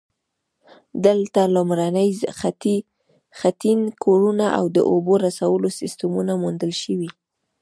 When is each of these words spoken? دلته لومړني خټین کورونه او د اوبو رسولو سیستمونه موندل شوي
دلته 1.05 1.41
لومړني 1.55 2.07
خټین 3.39 3.79
کورونه 4.03 4.45
او 4.57 4.65
د 4.75 4.77
اوبو 4.91 5.13
رسولو 5.25 5.67
سیستمونه 5.79 6.33
موندل 6.43 6.71
شوي 6.83 7.09